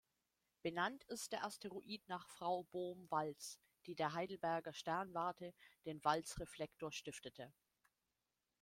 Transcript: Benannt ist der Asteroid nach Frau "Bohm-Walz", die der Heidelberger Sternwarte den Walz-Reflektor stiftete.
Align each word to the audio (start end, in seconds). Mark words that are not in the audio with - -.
Benannt 0.63 1.03
ist 1.03 1.31
der 1.31 1.43
Asteroid 1.45 2.01
nach 2.07 2.27
Frau 2.27 2.63
"Bohm-Walz", 2.71 3.59
die 3.85 3.93
der 3.93 4.13
Heidelberger 4.13 4.73
Sternwarte 4.73 5.53
den 5.85 6.03
Walz-Reflektor 6.03 6.91
stiftete. 6.91 7.53